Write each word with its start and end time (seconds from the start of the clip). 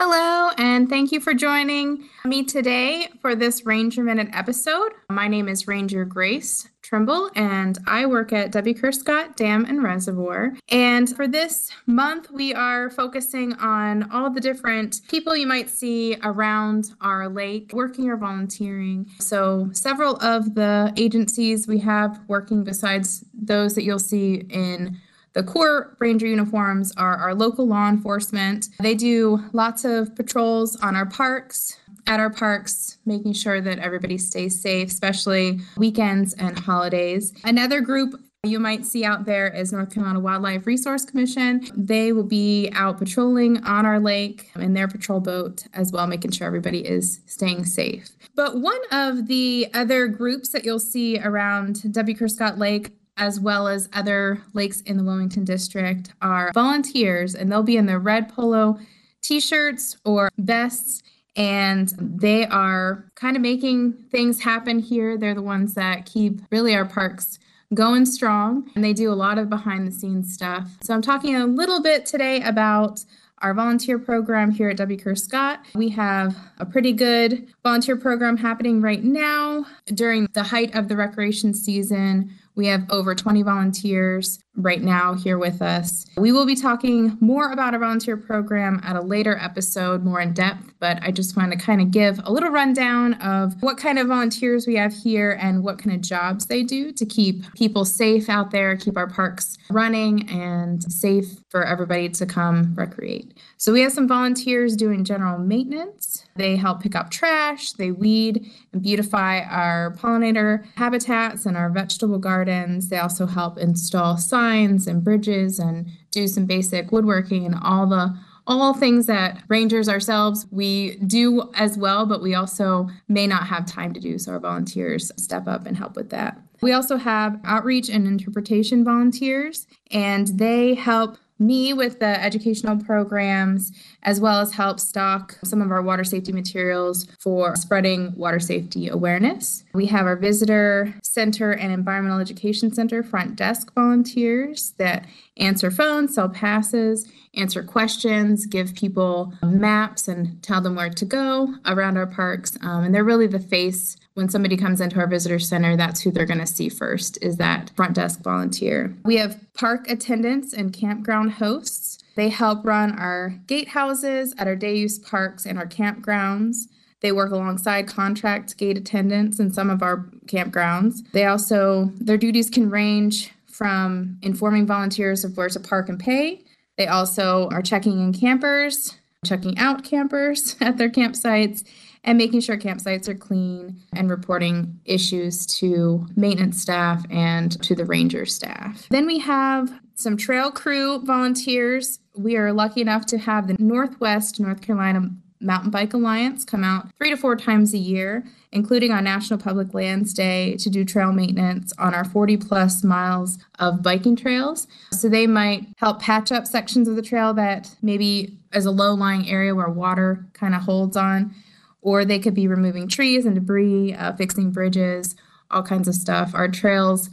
Hello, 0.00 0.50
and 0.58 0.88
thank 0.88 1.10
you 1.10 1.18
for 1.18 1.34
joining 1.34 2.08
me 2.24 2.44
today 2.44 3.08
for 3.20 3.34
this 3.34 3.66
Ranger 3.66 4.04
Minute 4.04 4.28
episode. 4.32 4.92
My 5.10 5.26
name 5.26 5.48
is 5.48 5.66
Ranger 5.66 6.04
Grace 6.04 6.68
Trimble, 6.82 7.30
and 7.34 7.76
I 7.84 8.06
work 8.06 8.32
at 8.32 8.52
W. 8.52 8.74
Kerr 8.76 8.92
Dam 9.34 9.64
and 9.64 9.82
Reservoir. 9.82 10.54
And 10.68 11.14
for 11.16 11.26
this 11.26 11.72
month, 11.86 12.30
we 12.30 12.54
are 12.54 12.90
focusing 12.90 13.54
on 13.54 14.08
all 14.12 14.30
the 14.30 14.40
different 14.40 15.00
people 15.08 15.34
you 15.34 15.48
might 15.48 15.68
see 15.68 16.16
around 16.22 16.92
our 17.00 17.28
lake 17.28 17.72
working 17.72 18.08
or 18.08 18.16
volunteering. 18.16 19.10
So, 19.18 19.68
several 19.72 20.14
of 20.18 20.54
the 20.54 20.92
agencies 20.96 21.66
we 21.66 21.80
have 21.80 22.20
working 22.28 22.62
besides 22.62 23.24
those 23.34 23.74
that 23.74 23.82
you'll 23.82 23.98
see 23.98 24.46
in 24.48 25.00
the 25.38 25.44
Corps 25.44 25.96
ranger 26.00 26.26
uniforms 26.26 26.92
are 26.96 27.16
our 27.16 27.32
local 27.32 27.64
law 27.64 27.88
enforcement. 27.88 28.70
They 28.80 28.96
do 28.96 29.40
lots 29.52 29.84
of 29.84 30.16
patrols 30.16 30.74
on 30.82 30.96
our 30.96 31.06
parks, 31.06 31.78
at 32.08 32.18
our 32.18 32.28
parks, 32.28 32.98
making 33.06 33.34
sure 33.34 33.60
that 33.60 33.78
everybody 33.78 34.18
stays 34.18 34.60
safe, 34.60 34.88
especially 34.88 35.60
weekends 35.76 36.34
and 36.34 36.58
holidays. 36.58 37.32
Another 37.44 37.80
group 37.80 38.20
you 38.42 38.58
might 38.58 38.84
see 38.84 39.04
out 39.04 39.26
there 39.26 39.46
is 39.48 39.72
North 39.72 39.94
Carolina 39.94 40.18
Wildlife 40.18 40.66
Resource 40.66 41.04
Commission. 41.04 41.64
They 41.72 42.12
will 42.12 42.24
be 42.24 42.70
out 42.72 42.98
patrolling 42.98 43.62
on 43.64 43.86
our 43.86 44.00
lake 44.00 44.50
in 44.56 44.74
their 44.74 44.88
patrol 44.88 45.20
boat 45.20 45.66
as 45.72 45.92
well, 45.92 46.08
making 46.08 46.32
sure 46.32 46.48
everybody 46.48 46.80
is 46.80 47.20
staying 47.26 47.64
safe. 47.64 48.08
But 48.34 48.60
one 48.60 48.80
of 48.90 49.28
the 49.28 49.68
other 49.72 50.08
groups 50.08 50.48
that 50.48 50.64
you'll 50.64 50.80
see 50.80 51.18
around 51.18 51.92
W. 51.92 52.16
Kerr 52.16 52.28
Scott 52.28 52.58
Lake 52.58 52.92
as 53.18 53.40
well 53.40 53.68
as 53.68 53.88
other 53.92 54.42
lakes 54.54 54.80
in 54.82 54.96
the 54.96 55.04
Wilmington 55.04 55.44
district 55.44 56.12
are 56.22 56.50
volunteers, 56.54 57.34
and 57.34 57.50
they'll 57.50 57.62
be 57.62 57.76
in 57.76 57.86
their 57.86 57.98
red 57.98 58.28
polo 58.28 58.78
t 59.20 59.40
shirts 59.40 59.96
or 60.04 60.30
vests. 60.38 61.02
And 61.36 61.92
they 62.00 62.46
are 62.46 63.04
kind 63.14 63.36
of 63.36 63.42
making 63.42 63.92
things 64.10 64.42
happen 64.42 64.80
here. 64.80 65.16
They're 65.16 65.34
the 65.34 65.42
ones 65.42 65.74
that 65.74 66.04
keep 66.04 66.40
really 66.50 66.74
our 66.74 66.84
parks 66.84 67.38
going 67.74 68.06
strong, 68.06 68.70
and 68.74 68.82
they 68.82 68.92
do 68.92 69.12
a 69.12 69.14
lot 69.14 69.38
of 69.38 69.48
behind 69.48 69.86
the 69.86 69.92
scenes 69.92 70.32
stuff. 70.32 70.68
So, 70.82 70.94
I'm 70.94 71.02
talking 71.02 71.36
a 71.36 71.46
little 71.46 71.82
bit 71.82 72.06
today 72.06 72.42
about 72.42 73.04
our 73.40 73.54
volunteer 73.54 73.98
program 73.98 74.50
here 74.50 74.70
at 74.70 74.76
W. 74.78 74.98
Kerr 74.98 75.14
Scott. 75.14 75.60
We 75.74 75.88
have 75.90 76.36
a 76.58 76.66
pretty 76.66 76.92
good 76.92 77.48
volunteer 77.62 77.96
program 77.96 78.36
happening 78.36 78.80
right 78.80 79.02
now 79.02 79.66
during 79.94 80.28
the 80.32 80.42
height 80.42 80.74
of 80.74 80.88
the 80.88 80.96
recreation 80.96 81.54
season. 81.54 82.32
We 82.58 82.66
have 82.66 82.90
over 82.90 83.14
20 83.14 83.42
volunteers 83.42 84.40
right 84.58 84.82
now 84.82 85.14
here 85.14 85.38
with 85.38 85.62
us. 85.62 86.04
We 86.16 86.32
will 86.32 86.44
be 86.44 86.56
talking 86.56 87.16
more 87.20 87.52
about 87.52 87.74
our 87.74 87.80
volunteer 87.80 88.16
program 88.16 88.80
at 88.82 88.96
a 88.96 89.00
later 89.00 89.38
episode, 89.40 90.04
more 90.04 90.20
in 90.20 90.32
depth, 90.32 90.74
but 90.80 90.98
I 91.02 91.12
just 91.12 91.36
want 91.36 91.52
to 91.52 91.58
kind 91.58 91.80
of 91.80 91.92
give 91.92 92.20
a 92.24 92.32
little 92.32 92.50
rundown 92.50 93.14
of 93.14 93.54
what 93.62 93.78
kind 93.78 93.98
of 93.98 94.08
volunteers 94.08 94.66
we 94.66 94.74
have 94.74 94.92
here 94.92 95.38
and 95.40 95.62
what 95.62 95.78
kind 95.78 95.94
of 95.94 96.02
jobs 96.02 96.46
they 96.46 96.64
do 96.64 96.92
to 96.92 97.06
keep 97.06 97.44
people 97.54 97.84
safe 97.84 98.28
out 98.28 98.50
there, 98.50 98.76
keep 98.76 98.96
our 98.96 99.08
parks 99.08 99.56
running 99.70 100.28
and 100.28 100.82
safe 100.92 101.38
for 101.50 101.64
everybody 101.64 102.08
to 102.08 102.26
come 102.26 102.74
recreate. 102.74 103.38
So 103.58 103.72
we 103.72 103.80
have 103.82 103.92
some 103.92 104.08
volunteers 104.08 104.76
doing 104.76 105.04
general 105.04 105.38
maintenance. 105.38 106.24
They 106.34 106.56
help 106.56 106.82
pick 106.82 106.96
up 106.96 107.10
trash, 107.10 107.72
they 107.72 107.92
weed 107.92 108.50
and 108.72 108.82
beautify 108.82 109.42
our 109.42 109.94
pollinator 109.96 110.64
habitats 110.74 111.46
and 111.46 111.56
our 111.56 111.70
vegetable 111.70 112.18
gardens. 112.48 112.88
They 112.88 112.98
also 112.98 113.26
help 113.26 113.58
install 113.58 114.16
signs 114.16 114.86
and 114.86 115.04
bridges 115.04 115.58
and 115.58 115.86
do 116.10 116.26
some 116.28 116.46
basic 116.46 116.92
woodworking 116.92 117.46
and 117.46 117.54
all 117.62 117.86
the 117.86 118.16
all 118.46 118.72
things 118.72 119.04
that 119.04 119.42
rangers 119.48 119.90
ourselves 119.90 120.46
we 120.50 120.96
do 121.06 121.50
as 121.54 121.76
well 121.76 122.06
but 122.06 122.22
we 122.22 122.34
also 122.34 122.88
may 123.06 123.26
not 123.26 123.46
have 123.46 123.66
time 123.66 123.92
to 123.92 124.00
do 124.00 124.16
so 124.18 124.32
our 124.32 124.40
volunteers 124.40 125.12
step 125.18 125.46
up 125.46 125.66
and 125.66 125.76
help 125.76 125.96
with 125.96 126.08
that 126.08 126.40
we 126.62 126.72
also 126.72 126.96
have 126.96 127.38
outreach 127.44 127.90
and 127.90 128.06
interpretation 128.06 128.82
volunteers 128.82 129.66
and 129.90 130.28
they 130.38 130.72
help 130.72 131.18
me 131.38 131.72
with 131.72 132.00
the 132.00 132.22
educational 132.22 132.76
programs, 132.76 133.72
as 134.02 134.20
well 134.20 134.40
as 134.40 134.52
help 134.52 134.80
stock 134.80 135.38
some 135.44 135.62
of 135.62 135.70
our 135.70 135.82
water 135.82 136.04
safety 136.04 136.32
materials 136.32 137.06
for 137.18 137.54
spreading 137.56 138.12
water 138.16 138.40
safety 138.40 138.88
awareness. 138.88 139.64
We 139.74 139.86
have 139.86 140.06
our 140.06 140.16
visitor 140.16 140.94
center 141.02 141.52
and 141.52 141.72
environmental 141.72 142.20
education 142.20 142.72
center 142.72 143.02
front 143.02 143.36
desk 143.36 143.72
volunteers 143.74 144.74
that 144.78 145.06
answer 145.36 145.70
phones, 145.70 146.14
sell 146.14 146.28
passes, 146.28 147.10
answer 147.34 147.62
questions, 147.62 148.46
give 148.46 148.74
people 148.74 149.32
maps, 149.42 150.08
and 150.08 150.42
tell 150.42 150.60
them 150.60 150.74
where 150.74 150.90
to 150.90 151.04
go 151.04 151.54
around 151.66 151.96
our 151.96 152.06
parks. 152.06 152.56
Um, 152.62 152.84
and 152.84 152.94
they're 152.94 153.04
really 153.04 153.26
the 153.26 153.40
face 153.40 153.96
when 154.18 154.28
somebody 154.28 154.56
comes 154.56 154.80
into 154.80 154.98
our 154.98 155.06
visitor 155.06 155.38
center, 155.38 155.76
that's 155.76 156.00
who 156.00 156.10
they're 156.10 156.26
going 156.26 156.40
to 156.40 156.46
see 156.46 156.68
first 156.68 157.18
is 157.22 157.36
that 157.36 157.70
front 157.76 157.94
desk 157.94 158.20
volunteer. 158.20 158.92
We 159.04 159.16
have 159.18 159.38
park 159.54 159.88
attendants 159.88 160.52
and 160.52 160.72
campground 160.72 161.34
hosts. 161.34 161.98
They 162.16 162.28
help 162.28 162.66
run 162.66 162.98
our 162.98 163.38
gatehouses 163.46 164.34
at 164.36 164.48
our 164.48 164.56
day 164.56 164.76
use 164.76 164.98
parks 164.98 165.46
and 165.46 165.56
our 165.56 165.68
campgrounds. 165.68 166.62
They 167.00 167.12
work 167.12 167.30
alongside 167.30 167.86
contract 167.86 168.58
gate 168.58 168.76
attendants 168.76 169.38
in 169.38 169.52
some 169.52 169.70
of 169.70 169.84
our 169.84 170.10
campgrounds. 170.26 171.08
They 171.12 171.24
also, 171.24 171.92
their 172.00 172.18
duties 172.18 172.50
can 172.50 172.70
range 172.70 173.32
from 173.46 174.18
informing 174.22 174.66
volunteers 174.66 175.24
of 175.24 175.36
where 175.36 175.48
to 175.48 175.60
park 175.60 175.88
and 175.88 175.98
pay. 175.98 176.42
They 176.76 176.88
also 176.88 177.48
are 177.52 177.62
checking 177.62 178.00
in 178.00 178.12
campers, 178.12 178.96
checking 179.24 179.56
out 179.58 179.84
campers 179.84 180.56
at 180.60 180.76
their 180.76 180.90
campsites, 180.90 181.62
and 182.08 182.16
making 182.16 182.40
sure 182.40 182.56
campsites 182.56 183.06
are 183.06 183.14
clean 183.14 183.78
and 183.92 184.08
reporting 184.08 184.80
issues 184.86 185.44
to 185.44 186.06
maintenance 186.16 186.58
staff 186.58 187.04
and 187.10 187.62
to 187.62 187.74
the 187.74 187.84
ranger 187.84 188.24
staff. 188.24 188.86
Then 188.88 189.06
we 189.06 189.18
have 189.18 189.78
some 189.94 190.16
trail 190.16 190.50
crew 190.50 191.00
volunteers. 191.04 191.98
We 192.16 192.38
are 192.38 192.50
lucky 192.50 192.80
enough 192.80 193.04
to 193.06 193.18
have 193.18 193.46
the 193.46 193.56
Northwest 193.58 194.40
North 194.40 194.62
Carolina 194.62 195.10
Mountain 195.40 195.70
Bike 195.70 195.92
Alliance 195.92 196.46
come 196.46 196.64
out 196.64 196.88
three 196.96 197.10
to 197.10 197.16
four 197.16 197.36
times 197.36 197.74
a 197.74 197.78
year, 197.78 198.24
including 198.52 198.90
on 198.90 199.04
National 199.04 199.38
Public 199.38 199.74
Lands 199.74 200.14
Day, 200.14 200.56
to 200.56 200.70
do 200.70 200.86
trail 200.86 201.12
maintenance 201.12 201.74
on 201.78 201.92
our 201.92 202.06
40 202.06 202.38
plus 202.38 202.82
miles 202.82 203.38
of 203.58 203.82
biking 203.82 204.16
trails. 204.16 204.66
So 204.92 205.10
they 205.10 205.26
might 205.26 205.66
help 205.76 206.00
patch 206.00 206.32
up 206.32 206.46
sections 206.46 206.88
of 206.88 206.96
the 206.96 207.02
trail 207.02 207.34
that 207.34 207.76
maybe 207.82 208.38
is 208.54 208.64
a 208.64 208.70
low 208.70 208.94
lying 208.94 209.28
area 209.28 209.54
where 209.54 209.68
water 209.68 210.26
kind 210.32 210.54
of 210.54 210.62
holds 210.62 210.96
on 210.96 211.34
or 211.80 212.04
they 212.04 212.18
could 212.18 212.34
be 212.34 212.48
removing 212.48 212.88
trees 212.88 213.24
and 213.24 213.34
debris, 213.34 213.94
uh, 213.94 214.12
fixing 214.14 214.50
bridges, 214.50 215.14
all 215.50 215.62
kinds 215.62 215.88
of 215.88 215.94
stuff. 215.94 216.32
Our 216.34 216.48
trails 216.48 217.10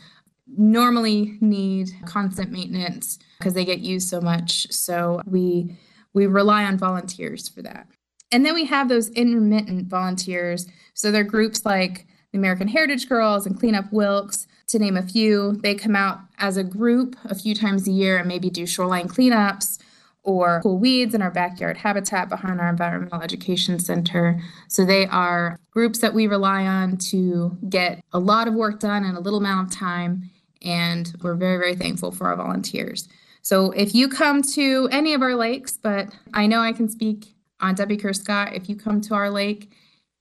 normally 0.58 1.38
need 1.42 1.90
constant 2.06 2.52
maintenance 2.52 3.20
because 3.40 3.54
they 3.54 3.66
get 3.66 3.80
used 3.80 4.08
so 4.08 4.22
much. 4.22 4.72
So 4.72 5.22
we 5.26 5.78
we 6.14 6.28
rely 6.28 6.64
on 6.64 6.78
volunteers 6.78 7.50
for 7.50 7.62
that. 7.62 7.88
And 8.32 8.46
then 8.46 8.54
we 8.54 8.66
have 8.66 8.90
those 8.90 9.10
intermittent 9.10 9.88
volunteers. 9.88 10.68
So 10.94 11.12
they're 11.12 11.24
groups 11.24 11.66
like 11.66 12.08
the 12.32 12.38
American 12.38 12.70
Heritage 12.70 13.10
Girls 13.10 13.46
and 13.46 13.60
Clean 13.60 13.76
Up 13.76 13.92
Wilkes, 13.92 14.48
to 14.68 14.80
name 14.80 14.98
a 14.98 15.04
few. 15.04 15.54
They 15.62 15.76
come 15.76 15.96
out 15.96 16.20
as 16.40 16.58
a 16.58 16.64
group 16.64 17.16
a 17.26 17.36
few 17.36 17.54
times 17.56 17.88
a 17.88 17.92
year 17.92 18.18
and 18.18 18.28
maybe 18.28 18.50
do 18.50 18.66
shoreline 18.66 19.08
cleanups 19.08 19.78
or 20.26 20.60
cool 20.62 20.78
weeds 20.78 21.14
in 21.14 21.22
our 21.22 21.32
backyard 21.32 21.78
habitat 21.78 22.28
behind 22.28 22.60
our 22.60 22.70
environmental 22.70 23.22
education 23.22 23.80
center. 23.80 24.42
So 24.68 24.84
they 24.84 25.06
are 25.08 25.60
groups 25.72 26.00
that 26.00 26.14
we 26.14 26.28
rely 26.28 26.66
on 26.66 26.98
to 27.12 27.58
get 27.70 28.04
a 28.12 28.20
lot 28.20 28.48
of 28.48 28.54
work 28.54 28.80
done 28.80 29.06
in 29.06 29.16
a 29.16 29.20
little 29.20 29.40
amount 29.40 29.72
of 29.72 29.78
time. 29.80 30.30
And 30.62 31.14
we're 31.22 31.36
very, 31.36 31.58
very 31.58 31.76
thankful 31.76 32.12
for 32.12 32.28
our 32.28 32.36
volunteers. 32.36 33.08
So 33.42 33.72
if 33.72 33.94
you 33.94 34.10
come 34.10 34.42
to 34.54 34.90
any 34.92 35.14
of 35.14 35.22
our 35.22 35.36
lakes, 35.36 35.78
but 35.78 36.10
I 36.34 36.48
know 36.48 36.62
I 36.62 36.74
can 36.74 36.90
speak 36.90 37.36
on 37.60 37.76
W. 37.76 38.00
Kerr 38.00 38.14
Scott, 38.14 38.54
if 38.54 38.68
you 38.68 38.76
come 38.76 39.00
to 39.02 39.14
our 39.14 39.30
lake 39.30 39.72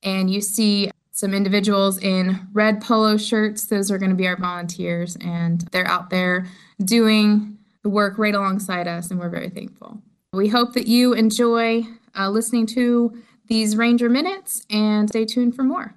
and 0.03 0.31
you 0.31 0.43
see 0.43 0.91
some 1.12 1.33
individuals 1.33 1.97
in 1.99 2.47
red 2.53 2.83
polo 2.83 3.17
shirts, 3.17 3.65
those 3.67 3.91
are 3.91 3.99
going 3.99 4.11
to 4.11 4.17
be 4.17 4.27
our 4.27 4.37
volunteers, 4.37 5.17
and 5.21 5.62
they're 5.73 5.87
out 5.87 6.11
there 6.11 6.47
doing 6.85 7.56
work 7.85 8.19
right 8.19 8.35
alongside 8.35 8.89
us, 8.89 9.11
and 9.11 9.21
we're 9.21 9.29
very 9.29 9.51
thankful. 9.51 10.03
We 10.33 10.49
hope 10.49 10.73
that 10.75 10.87
you 10.87 11.13
enjoy 11.13 11.83
uh, 12.19 12.31
listening 12.31 12.67
to 12.69 13.17
these 13.47 13.77
Ranger 13.77 14.09
Minutes 14.09 14.65
and 14.71 15.09
stay 15.09 15.25
tuned 15.25 15.55
for 15.55 15.63
more. 15.63 15.95